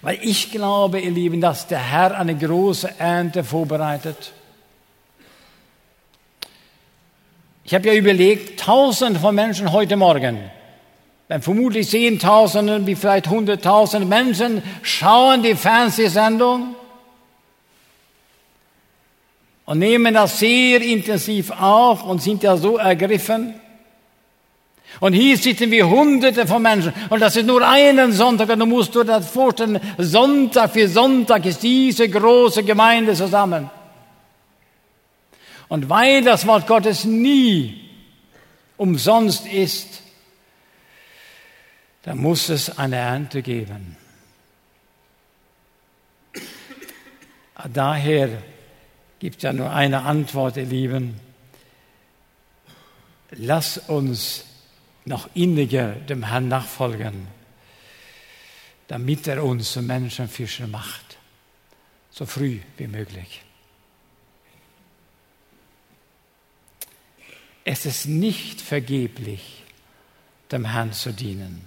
[0.02, 4.32] Weil ich glaube, ihr Lieben, dass der Herr eine große Ernte vorbereitet.
[7.64, 10.38] Ich habe ja überlegt, tausende von Menschen heute Morgen,
[11.28, 16.76] dann vermutlich Zehntausende, wie vielleicht hunderttausende Menschen schauen die Fernsehsendung
[19.64, 23.54] und nehmen das sehr intensiv auf und sind ja so ergriffen.
[25.01, 28.66] Und hier sitzen wir hunderte von Menschen und das ist nur einen Sonntag und du
[28.66, 33.68] musst dir das vorstellen, Sonntag für Sonntag ist diese große Gemeinde zusammen.
[35.68, 37.90] Und weil das Wort Gottes nie
[38.77, 40.03] umsonst ist,
[42.03, 43.96] da muss es eine Ernte geben.
[47.72, 48.29] Daher
[49.18, 51.20] gibt es ja nur eine Antwort, ihr Lieben.
[53.31, 54.45] Lass uns
[55.06, 57.28] noch inniger dem Herrn nachfolgen.
[58.88, 61.18] damit er uns zu Menschenfischer macht,
[62.10, 63.42] so früh wie möglich.
[67.64, 69.64] Es ist nicht vergeblich,
[70.52, 71.62] dem Herrn zu dienen.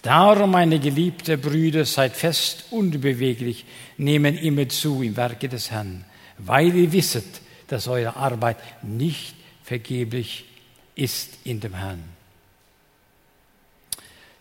[0.00, 3.66] Darum, meine geliebten Brüder, seid fest unbeweglich,
[3.98, 6.04] nehmen immer zu im Werke des Herrn,
[6.38, 10.46] weil ihr wisset, dass eure Arbeit nicht vergeblich
[10.94, 12.13] ist in dem Herrn.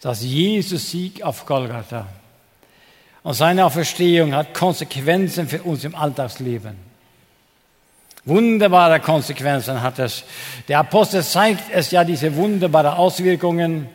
[0.03, 2.05] Das Jesus Sieg auf Golgatha
[3.23, 6.75] und seine Auferstehung hat Konsequenzen für uns im Alltagsleben.
[8.25, 10.25] Wunderbare Konsequenzen hat es.
[10.67, 13.87] Der Apostel zeigt es ja, diese wunderbaren Auswirkungen.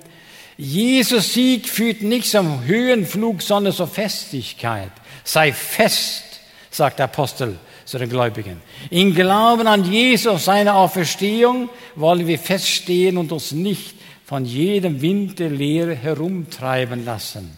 [0.57, 4.93] Jesus Sieg führt nicht zum Höhenflug, sondern zur Festigkeit.
[5.25, 6.41] Sei fest,
[6.71, 8.63] sagt der Apostel zu den Gläubigen.
[8.89, 13.98] In Glauben an Jesus, seine Auferstehung, wollen wir feststehen und uns nicht
[14.29, 17.49] von jedem Wind der Lehre herumtreiben lassen.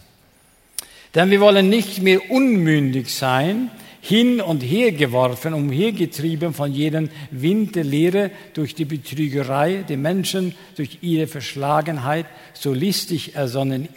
[1.13, 7.75] Denn wir wollen nicht mehr unmündig sein, hin und her geworfen, umhergetrieben von jedem Wind
[7.75, 13.89] der Lehre durch die Betrügerei der Menschen, durch ihre Verschlagenheit, so listig ersonnen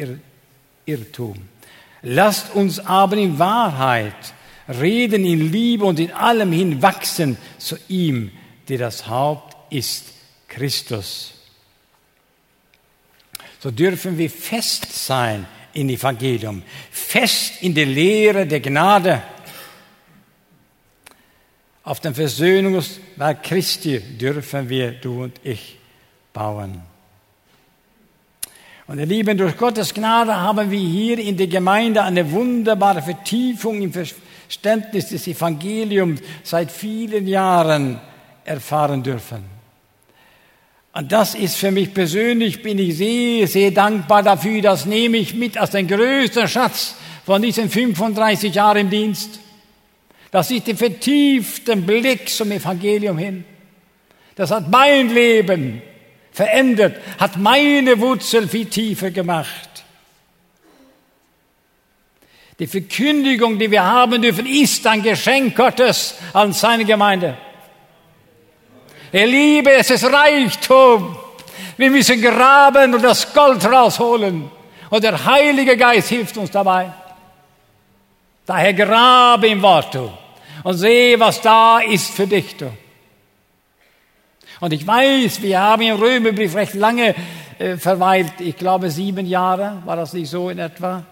[0.84, 1.36] Irrtum.
[2.02, 4.34] Lasst uns aber in Wahrheit
[4.68, 8.32] reden, in Liebe und in allem hinwachsen zu ihm,
[8.68, 10.06] der das Haupt ist,
[10.48, 11.33] Christus.
[13.64, 19.22] So dürfen wir fest sein im Evangelium, fest in der Lehre der Gnade,
[21.82, 25.78] auf dem Versöhnungswerk Christi dürfen wir, du und ich,
[26.34, 26.82] bauen.
[28.86, 33.80] Und ihr Lieben, durch Gottes Gnade haben wir hier in der Gemeinde eine wunderbare Vertiefung
[33.80, 37.98] im Verständnis des Evangeliums seit vielen Jahren
[38.44, 39.53] erfahren dürfen.
[40.94, 44.62] Und das ist für mich persönlich, bin ich sehr, sehr dankbar dafür.
[44.62, 46.94] Das nehme ich mit als den größten Schatz
[47.26, 49.40] von diesen 35 Jahren im Dienst.
[50.30, 53.44] Das ist der vertiefte Blick zum Evangelium hin.
[54.36, 55.82] Das hat mein Leben
[56.30, 59.70] verändert, hat meine Wurzel viel tiefer gemacht.
[62.60, 67.36] Die Verkündigung, die wir haben dürfen, ist ein Geschenk Gottes an seine Gemeinde.
[69.14, 71.16] Ihr Liebe, es ist Reichtum.
[71.76, 74.50] Wir müssen graben und das Gold rausholen.
[74.90, 76.90] Und der Heilige Geist hilft uns dabei.
[78.44, 79.96] Daher grabe im Wort
[80.64, 82.56] und sehe, was da ist für dich.
[82.56, 82.72] Du.
[84.58, 87.14] Und ich weiß, wir haben im Römerbrief recht lange
[87.60, 88.40] äh, verweilt.
[88.40, 91.04] Ich glaube, sieben Jahre war das nicht so in etwa.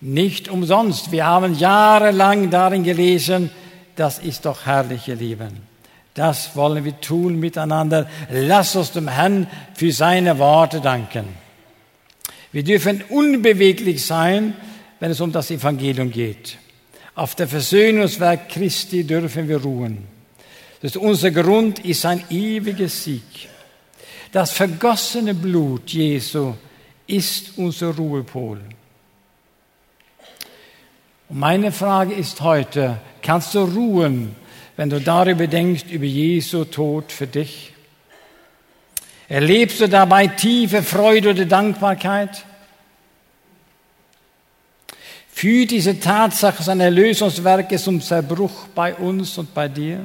[0.00, 1.12] Nicht umsonst.
[1.12, 3.52] Wir haben jahrelang darin gelesen,
[3.94, 5.71] das ist doch herrlich, ihr Lieben.
[6.14, 8.08] Das wollen wir tun miteinander.
[8.30, 11.24] Lass uns dem Herrn für seine Worte danken.
[12.52, 14.54] Wir dürfen unbeweglich sein,
[15.00, 16.58] wenn es um das Evangelium geht.
[17.14, 20.06] Auf der Versöhnungswerk Christi dürfen wir ruhen.
[20.82, 23.48] Das unser Grund ist ein ewiger Sieg.
[24.32, 26.54] Das vergossene Blut Jesu
[27.06, 28.60] ist unser Ruhepol.
[31.28, 34.34] Und meine Frage ist heute, kannst du ruhen,
[34.76, 37.72] wenn du darüber denkst, über Jesu Tod für dich?
[39.28, 42.44] Erlebst du dabei tiefe Freude oder Dankbarkeit?
[45.32, 50.00] Führt diese Tatsache seines Erlösungswerkes zum Zerbruch bei uns und bei dir?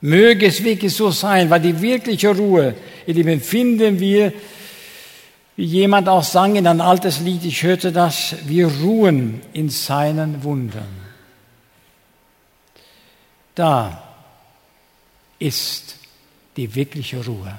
[0.00, 2.74] Möge es wirklich so sein, weil die wirkliche Ruhe,
[3.06, 4.32] ihr Lieben, finden wir,
[5.56, 10.44] wie jemand auch sang in ein altes Lied, ich hörte das, wir ruhen in seinen
[10.44, 11.07] Wundern.
[13.58, 14.00] Da
[15.40, 15.96] ist
[16.56, 17.58] die wirkliche Ruhe,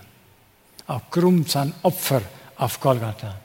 [0.88, 2.22] aufgrund sein Opfer
[2.56, 3.38] auf Golgatha.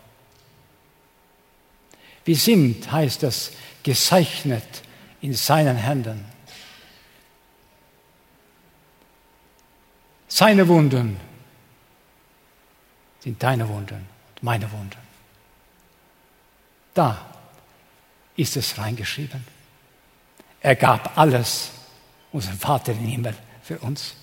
[2.25, 3.51] Wir sind, heißt es,
[3.83, 4.83] gezeichnet
[5.21, 6.25] in seinen Händen.
[10.29, 11.19] Seine Wunden
[13.19, 15.03] sind deine Wunden und meine Wunden.
[16.95, 17.21] Da
[18.37, 19.45] ist es reingeschrieben.
[20.61, 21.73] Er gab alles,
[22.35, 24.17] unseren Vater im Himmel, für uns.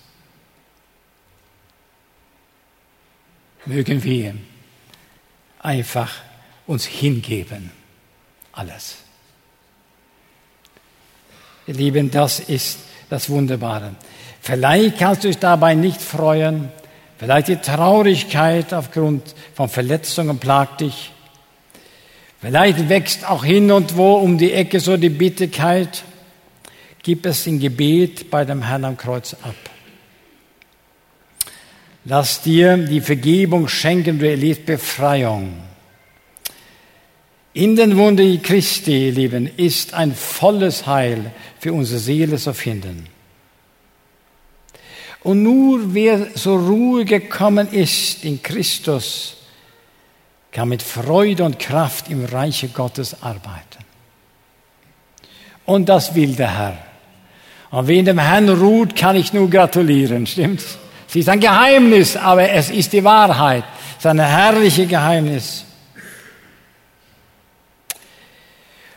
[3.64, 4.34] Mögen wir
[5.60, 6.12] einfach
[6.66, 7.70] uns hingeben
[8.52, 8.96] alles.
[11.66, 13.94] Ihr Lieben, das ist das Wunderbare.
[14.42, 16.70] Vielleicht kannst du dich dabei nicht freuen,
[17.16, 21.12] vielleicht die Traurigkeit aufgrund von Verletzungen plagt dich.
[22.42, 26.04] Vielleicht wächst auch hin und wo um die Ecke so die Bitterkeit.
[27.02, 29.54] Gib es im Gebet bei dem Herrn am Kreuz ab.
[32.04, 35.62] Lass dir die Vergebung schenken, du erlebst Befreiung.
[37.54, 43.06] In den Wunden Christi, ihr Lieben, ist ein volles Heil für unsere Seele zu finden.
[45.22, 49.36] Und nur wer zur Ruhe gekommen ist in Christus,
[50.50, 53.84] kann mit Freude und Kraft im Reiche Gottes arbeiten.
[55.64, 56.91] Und das will der Herr.
[57.72, 60.78] Und wen dem Herrn ruht, kann ich nur gratulieren, stimmt's?
[61.08, 63.64] Es ist ein Geheimnis, aber es ist die Wahrheit.
[63.92, 65.64] Es ist ein herrliches Geheimnis.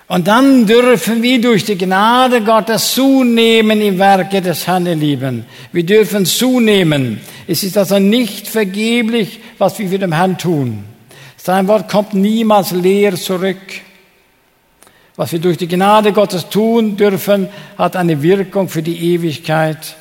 [0.07, 5.45] Und dann dürfen wir durch die Gnade Gottes zunehmen im Werke des Herrn, ihr Lieben.
[5.71, 7.21] Wir dürfen zunehmen.
[7.47, 10.83] Es ist also nicht vergeblich, was wir für den Herrn tun.
[11.37, 13.57] Sein Wort kommt niemals leer zurück.
[15.17, 17.47] Was wir durch die Gnade Gottes tun dürfen,
[17.77, 19.95] hat eine Wirkung für die Ewigkeit.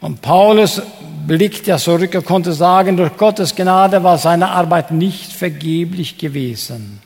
[0.00, 0.82] Und Paulus
[1.26, 7.00] blickt ja zurück und konnte sagen, durch Gottes Gnade war seine Arbeit nicht vergeblich gewesen.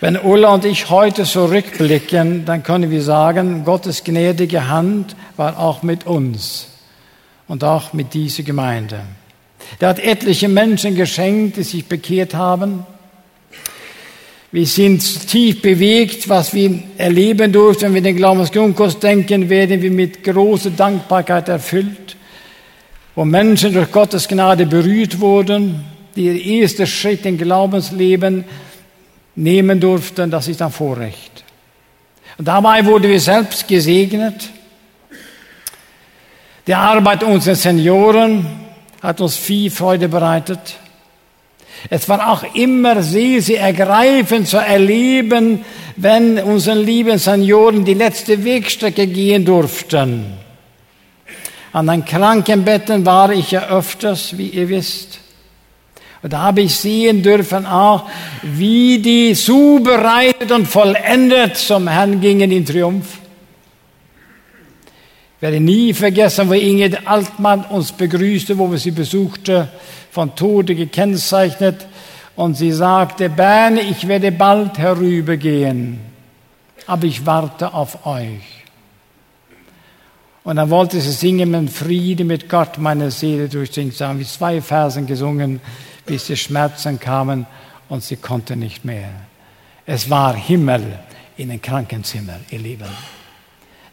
[0.00, 5.82] Wenn Ulla und ich heute zurückblicken, dann können wir sagen, Gottes gnädige Hand war auch
[5.82, 6.68] mit uns
[7.48, 9.00] und auch mit dieser Gemeinde.
[9.80, 12.86] Er hat etliche Menschen geschenkt, die sich bekehrt haben.
[14.50, 17.86] Wir sind tief bewegt, was wir erleben durften.
[17.86, 22.16] Wenn wir den Glaubensgrundkurs denken, werden wir mit großer Dankbarkeit erfüllt,
[23.14, 25.84] wo Menschen durch Gottes Gnade berührt wurden,
[26.16, 28.44] die ihr erster Schritt im Glaubensleben
[29.36, 31.44] nehmen durften, das ist ein Vorrecht.
[32.38, 34.48] Und dabei wurden wir selbst gesegnet.
[36.66, 38.46] Die Arbeit unserer Senioren
[39.02, 40.78] hat uns viel Freude bereitet.
[41.90, 45.64] Es war auch immer sehr, sehr ergreifend zu erleben,
[45.96, 50.38] wenn unsere lieben Senioren die letzte Wegstrecke gehen durften.
[51.72, 55.20] An den Krankenbetten war ich ja öfters, wie ihr wisst.
[56.22, 58.08] Und da habe ich sehen dürfen auch,
[58.42, 63.18] wie die zubereitet und vollendet zum Herrn gingen in Triumph.
[65.40, 69.68] Werde nie vergessen, wo Inge Altmann uns begrüßte, wo wir sie besuchte,
[70.10, 71.86] von Tode gekennzeichnet.
[72.34, 76.00] Und sie sagte, Berne, ich werde bald herübergehen,
[76.86, 78.64] aber ich warte auf euch.
[80.44, 83.94] Und dann wollte sie singen, mit Friede mit Gott meine Seele durchsingt.
[83.94, 85.60] Sie haben zwei Versen gesungen
[86.08, 87.46] bis die Schmerzen kamen
[87.88, 89.10] und sie konnte nicht mehr.
[89.86, 90.98] Es war Himmel
[91.36, 93.17] in den Krankenzimmer, ihr Lieben.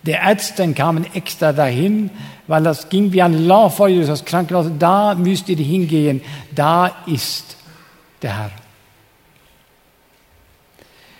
[0.05, 2.11] Die Ärzte kamen extra dahin,
[2.45, 4.67] weil das ging wie ein Lauffeuer das Krankenhaus.
[4.77, 6.21] Da müsst ihr hingehen.
[6.53, 7.57] Da ist
[8.21, 8.51] der Herr.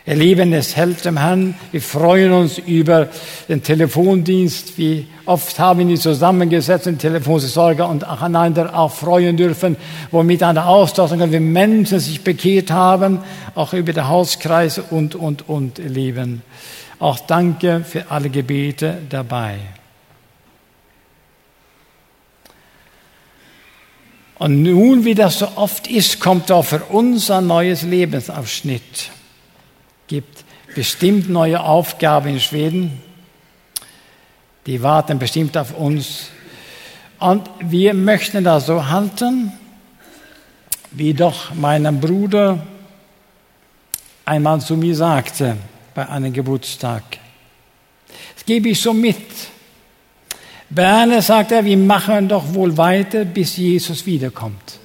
[0.08, 1.56] Ihr Lieben, es hält dem Herrn.
[1.72, 3.08] Wir freuen uns über
[3.50, 4.78] den Telefondienst.
[4.78, 9.78] Wie oft haben wir zusammengesetzt, den Telefonsorger und einander auch freuen dürfen,
[10.12, 13.18] wo miteinander austauschen können, wie Menschen sich bekehrt haben,
[13.56, 16.44] auch über den Hauskreis und, und, und, ihr Lieben.
[17.00, 19.60] Auch danke für alle Gebete dabei.
[24.38, 29.12] Und nun, wie das so oft ist, kommt auch für uns ein neues Lebensabschnitt
[30.08, 30.43] gibt
[30.76, 33.02] bestimmt neue Aufgaben in Schweden.
[34.66, 36.30] Die warten bestimmt auf uns.
[37.20, 39.52] Und wir möchten das so halten,
[40.91, 42.60] wie doch mein Bruder
[44.26, 45.58] einmal zu mir sagte
[45.96, 47.04] bei einem Geburtstag.
[48.36, 49.18] Das gebe ich so mit.
[50.70, 54.80] Berne sagt er, wir machen doch wohl weiter, bis Jesus wiederkommt.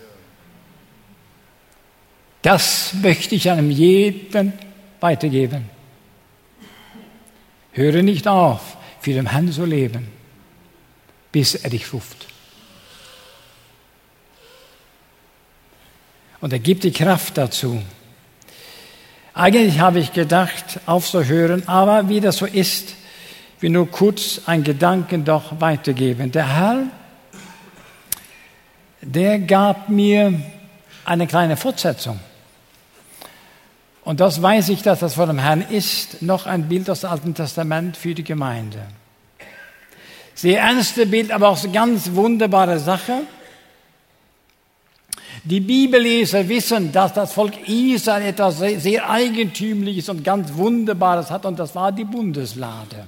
[2.42, 4.52] Das möchte ich einem jeden
[5.00, 5.68] weitergeben.
[7.72, 10.08] Höre nicht auf, für den Herrn zu leben,
[11.32, 12.28] bis er dich ruft.
[16.40, 17.82] Und er gibt die Kraft dazu.
[19.40, 22.94] Eigentlich habe ich gedacht, aufzuhören, aber wie das so ist,
[23.60, 26.30] will nur kurz einen Gedanken doch weitergeben.
[26.30, 26.82] Der Herr,
[29.00, 30.38] der gab mir
[31.06, 32.20] eine kleine Fortsetzung.
[34.04, 37.08] Und das weiß ich, dass das von dem Herrn ist, noch ein Bild aus dem
[37.08, 38.82] Alten Testament für die Gemeinde.
[40.34, 43.22] Sehr ernste Bild, aber auch eine ganz wunderbare Sache.
[45.42, 51.58] Die Bibelleser wissen, dass das Volk Israel etwas sehr, Eigentümliches und ganz Wunderbares hat, und
[51.58, 53.06] das war die Bundeslade.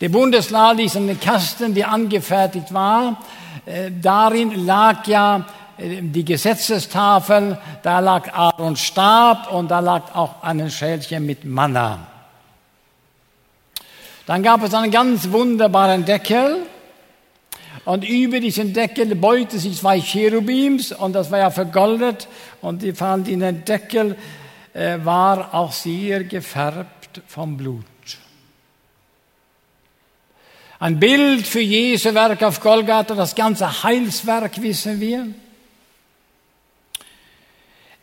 [0.00, 3.18] Die Bundeslade ist eine Kasten, die angefertigt war.
[3.66, 5.46] Äh, darin lag ja
[5.78, 11.98] die Gesetzestafel, da lag Aarons Stab und da lag auch ein Schälchen mit Manna.
[14.26, 16.58] Dann gab es einen ganz wunderbaren Deckel
[17.84, 22.28] Und über diesen Deckel beugte sich zwei Cherubims und das war ja vergoldet
[22.60, 24.16] und die fand in den Deckel
[24.72, 27.84] äh, war auch sehr gefärbt vom Blut.
[30.78, 35.28] Ein Bild für Jesu Werk auf Golgatha, das ganze Heilswerk wissen wir.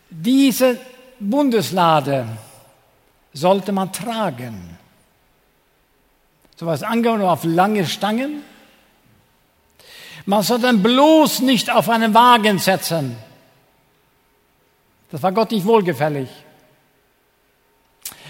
[0.09, 0.79] Diese
[1.19, 2.25] Bundeslade
[3.33, 4.77] sollte man tragen.
[6.55, 8.43] So was angenommen auf lange Stangen.
[10.29, 13.15] Man sollte dann bloß nicht auf einen Wagen setzen.
[15.11, 16.29] Das war Gott nicht wohlgefällig.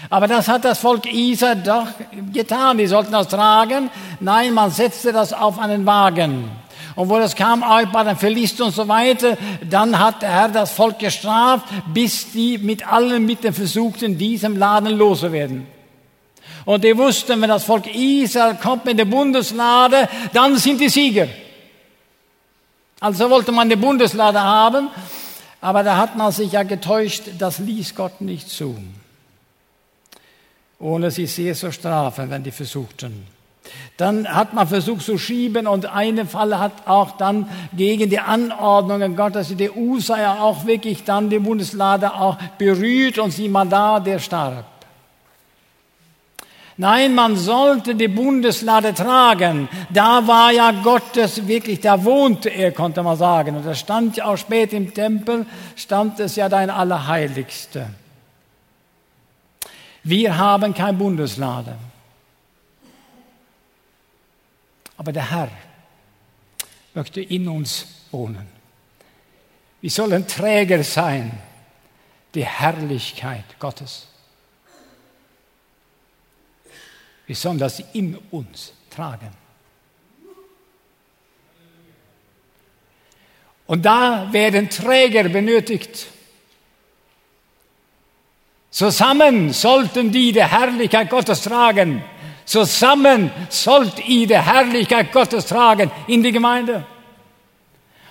[0.08, 1.88] Aber das hat das Volk Israel doch
[2.32, 2.78] getan.
[2.78, 3.90] Die sollten das tragen.
[4.18, 6.50] Nein, man setzte das auf einen Wagen.
[6.96, 9.36] Und wo das kam, auch bei den Philisten und so weiter,
[9.68, 14.96] dann hat der Herr das Volk gestraft, bis die mit allen Mitteln versuchten, diesem Laden
[14.96, 15.66] loszuwerden.
[16.64, 21.28] Und die wussten, wenn das Volk Israel kommt mit der Bundeslade, dann sind die Sieger.
[23.00, 24.88] Also wollte man eine Bundeslade haben,
[25.60, 28.76] aber da hat man sich ja getäuscht, das ließ Gott nicht zu
[30.80, 33.26] ohne sie sehr zu strafen, wenn die versuchten.
[33.96, 39.14] Dann hat man versucht zu schieben und eine Fall hat auch dann gegen die Anordnungen
[39.14, 44.00] Gottes, die USA ja auch wirklich dann die Bundeslade auch berührt und sie mal da,
[44.00, 44.64] der starb.
[46.80, 49.68] Nein, man sollte die Bundeslade tragen.
[49.90, 53.54] Da war ja Gottes wirklich, da wohnte er, konnte man sagen.
[53.56, 55.44] Und da stand ja auch spät im Tempel,
[55.76, 57.90] stand es ja dein Allerheiligste.
[60.04, 61.76] Wir haben kein Bundeslade.
[64.96, 65.50] Aber der Herr
[66.94, 68.46] möchte in uns wohnen.
[69.82, 71.30] Wir sollen Träger sein,
[72.34, 74.09] die Herrlichkeit Gottes.
[77.30, 79.30] Wir sollen das in uns tragen.
[83.68, 86.08] Und da werden Träger benötigt.
[88.68, 92.02] Zusammen sollten die die Herrlichkeit Gottes tragen.
[92.46, 96.84] Zusammen sollt ihr die Herrlichkeit Gottes tragen in die Gemeinde.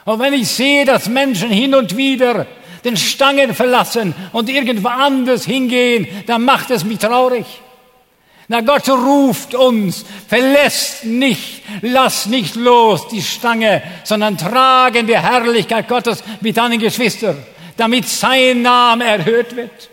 [0.06, 2.48] Und wenn ich sehe, dass Menschen hin und wieder
[2.86, 7.46] den Stangen verlassen und irgendwo anders hingehen, dann macht es mich traurig.
[8.52, 15.88] Na, Gott ruft uns, verlässt nicht, lass nicht los die Stange, sondern tragen die Herrlichkeit
[15.88, 17.38] Gottes mit deinen Geschwistern,
[17.78, 19.90] damit sein Name erhöht wird.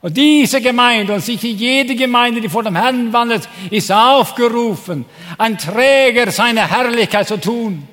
[0.00, 5.04] Und diese Gemeinde und sicher jede Gemeinde, die vor dem Herrn wandelt, ist aufgerufen,
[5.36, 7.86] ein Träger seiner Herrlichkeit zu tun.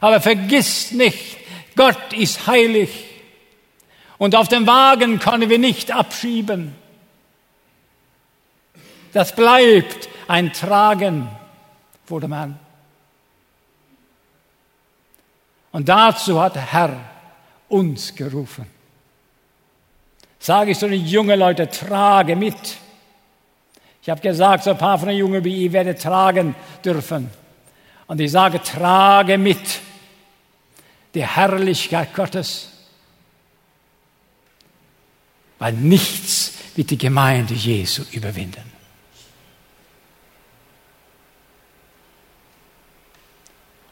[0.00, 1.36] Aber vergiss nicht,
[1.76, 2.90] Gott ist heilig.
[4.16, 6.74] Und auf dem Wagen können wir nicht abschieben.
[9.18, 11.28] Das bleibt ein Tragen
[12.04, 12.56] vor dem Herrn.
[15.72, 17.00] Und dazu hat der Herr
[17.68, 18.78] uns gerufen
[20.38, 22.76] sage ich zu den jungen Leuten, trage mit.
[24.00, 26.54] Ich habe gesagt, so ein paar von den Jungen wie ihr werdet tragen
[26.84, 27.28] dürfen.
[28.06, 29.80] Und ich sage, trage mit
[31.12, 32.70] die Herrlichkeit Gottes.
[35.58, 38.67] Weil nichts wird die Gemeinde Jesu überwinden.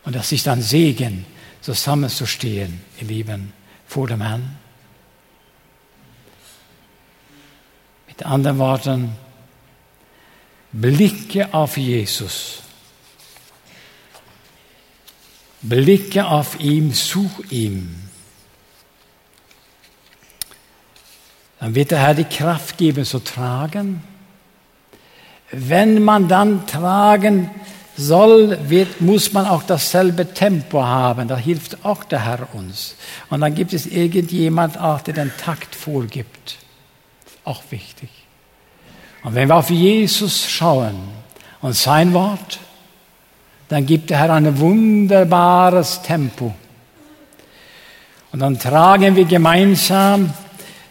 [0.07, 1.27] Und das ist ein Segen,
[1.61, 3.53] zusammenzustehen, ihr Lieben,
[3.89, 4.57] vor dem Herrn.
[8.07, 9.17] Mit anderen Worten,
[10.71, 12.63] blicke auf Jesus.
[15.61, 17.97] Blicke auf ihn, such ihm.
[21.59, 24.05] Dann wird der Herr die Kraft geben zu tragen.
[25.51, 27.51] Wenn man dann tragen
[27.97, 31.29] soll, wird, muss man auch dasselbe Tempo haben.
[31.29, 32.95] Da hilft auch der Herr uns.
[33.31, 36.59] Und dann gibt es irgendjemand auch, der den Takt vorgibt
[37.45, 38.11] auch wichtig.
[39.23, 40.97] Und wenn wir auf Jesus schauen
[41.63, 42.59] und sein Wort,
[43.69, 46.55] dann gibt der Herr ein wunderbares Tempo.
[48.33, 50.33] Und dann tragen wir gemeinsam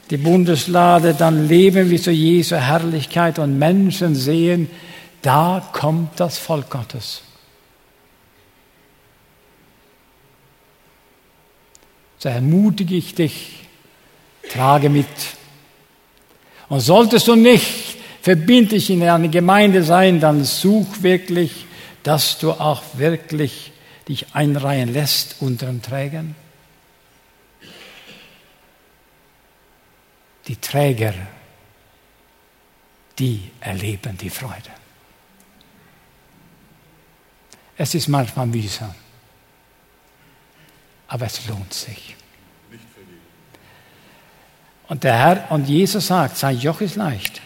[0.09, 4.69] die Bundeslade, dann leben wir zu Jesu Herrlichkeit und Menschen sehen,
[5.25, 7.23] da kommt das Volk Gottes.
[12.19, 13.65] So ermutige ich dich,
[14.51, 15.07] trage mit.
[16.69, 21.65] Und solltest du nicht verbindlich in einer Gemeinde sein, dann such wirklich,
[22.03, 23.71] dass du auch wirklich
[24.07, 26.35] dich einreihen lässt unter den Trägern.
[30.47, 31.15] Die Träger,
[33.17, 34.84] die erleben die Freude.
[37.77, 38.93] Es ist manchmal mühsam.
[41.07, 42.15] Aber es lohnt sich.
[44.87, 47.41] Und der Herr und Jesus sagt, sein Joch ist leicht,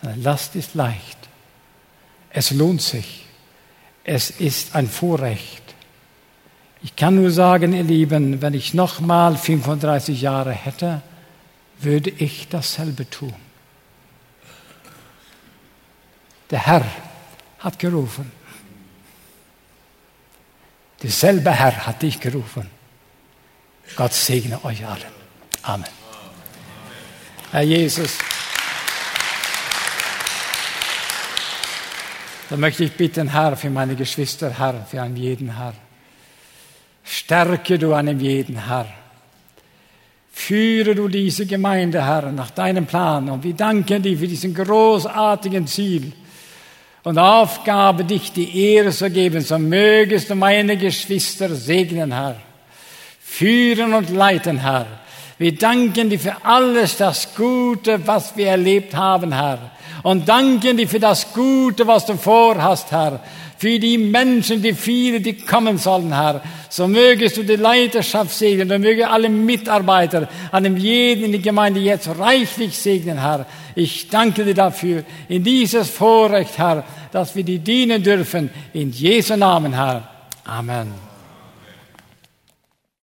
[0.00, 1.18] seine Last ist leicht.
[2.30, 3.26] Es lohnt sich.
[4.04, 5.62] Es ist ein Vorrecht.
[6.82, 11.02] Ich kann nur sagen, ihr Lieben, wenn ich nochmal 35 Jahre hätte,
[11.78, 13.34] würde ich dasselbe tun.
[16.50, 16.84] Der Herr
[17.60, 18.32] hat gerufen.
[21.02, 22.70] Derselbe Herr hat dich gerufen.
[23.96, 25.06] Gott segne euch alle.
[25.62, 25.88] Amen.
[27.50, 28.18] Herr Jesus,
[32.48, 35.74] da möchte ich bitten, Herr, für meine Geschwister, Herr, für einen jeden Herr.
[37.04, 38.86] Stärke du einen jeden Herr.
[40.32, 43.28] Führe du diese Gemeinde, Herr, nach deinem Plan.
[43.28, 46.12] Und wir danken dir für diesen großartigen Ziel
[47.04, 49.40] und Aufgabe, dich die Ehre zu geben.
[49.40, 52.36] So mögest du meine Geschwister segnen, Herr.
[53.20, 54.86] Führen und leiten, Herr.
[55.38, 59.58] Wir danken dir für alles das Gute, was wir erlebt haben, Herr.
[60.02, 63.20] Und danken dir für das Gute, was du vorhast, Herr.
[63.62, 66.42] Für die Menschen, die viele, die kommen sollen, Herr.
[66.68, 71.78] So mögest du die Leiterschaft segnen, und möge alle Mitarbeiter, an jeden in die Gemeinde
[71.78, 73.46] jetzt reichlich segnen, Herr.
[73.76, 76.82] Ich danke dir dafür, in dieses Vorrecht, Herr,
[77.12, 78.50] dass wir dir dienen dürfen.
[78.72, 80.08] In Jesu Namen, Herr.
[80.44, 81.11] Amen.